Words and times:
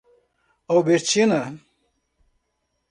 Albertina 0.67 1.53